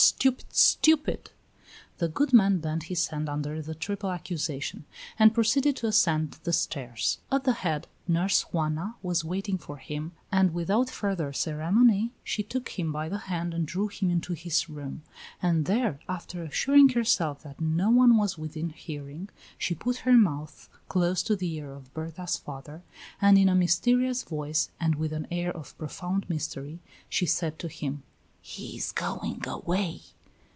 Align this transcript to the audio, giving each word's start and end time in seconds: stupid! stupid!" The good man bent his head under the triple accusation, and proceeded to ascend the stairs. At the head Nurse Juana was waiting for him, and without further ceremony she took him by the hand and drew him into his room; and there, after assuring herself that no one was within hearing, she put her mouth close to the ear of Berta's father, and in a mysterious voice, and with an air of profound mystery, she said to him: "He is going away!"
stupid! 0.03 0.45
stupid!" 0.51 1.29
The 1.99 2.07
good 2.07 2.33
man 2.33 2.57
bent 2.57 2.85
his 2.85 3.05
head 3.07 3.29
under 3.29 3.61
the 3.61 3.75
triple 3.75 4.09
accusation, 4.09 4.85
and 5.19 5.31
proceeded 5.33 5.75
to 5.75 5.85
ascend 5.87 6.39
the 6.43 6.51
stairs. 6.53 7.19
At 7.31 7.43
the 7.43 7.51
head 7.53 7.85
Nurse 8.07 8.41
Juana 8.51 8.95
was 9.03 9.23
waiting 9.23 9.59
for 9.59 9.77
him, 9.77 10.13
and 10.31 10.55
without 10.55 10.89
further 10.89 11.31
ceremony 11.33 12.11
she 12.23 12.41
took 12.41 12.69
him 12.69 12.91
by 12.91 13.09
the 13.09 13.19
hand 13.29 13.53
and 13.53 13.67
drew 13.67 13.89
him 13.89 14.09
into 14.09 14.33
his 14.33 14.67
room; 14.67 15.03
and 15.39 15.65
there, 15.65 15.99
after 16.09 16.41
assuring 16.41 16.89
herself 16.89 17.43
that 17.43 17.61
no 17.61 17.91
one 17.91 18.17
was 18.17 18.39
within 18.39 18.69
hearing, 18.71 19.29
she 19.59 19.75
put 19.75 19.97
her 19.97 20.13
mouth 20.13 20.67
close 20.89 21.21
to 21.21 21.35
the 21.35 21.51
ear 21.53 21.71
of 21.73 21.93
Berta's 21.93 22.37
father, 22.37 22.81
and 23.21 23.37
in 23.37 23.47
a 23.47 23.53
mysterious 23.55 24.23
voice, 24.23 24.71
and 24.79 24.95
with 24.95 25.13
an 25.13 25.27
air 25.29 25.55
of 25.55 25.77
profound 25.77 26.27
mystery, 26.27 26.79
she 27.07 27.27
said 27.27 27.59
to 27.59 27.67
him: 27.67 28.01
"He 28.43 28.75
is 28.75 28.91
going 28.91 29.45
away!" 29.47 30.01